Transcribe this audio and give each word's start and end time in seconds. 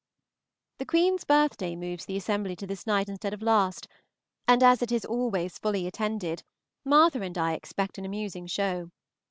The 0.79 0.85
Queen's 0.87 1.23
birthday 1.25 1.75
moves 1.75 2.05
the 2.07 2.17
assembly 2.17 2.55
to 2.55 2.65
this 2.65 2.87
night 2.87 3.07
instead 3.07 3.35
of 3.35 3.43
last, 3.43 3.87
and 4.47 4.63
as 4.63 4.81
it 4.81 4.91
is 4.91 5.05
always 5.05 5.59
fully 5.59 5.85
attended, 5.85 6.41
Martha 6.83 7.21
and 7.21 7.37
I 7.37 7.53
expect 7.53 7.99
an 7.99 8.05
amusing 8.05 8.47
show. 8.47 8.89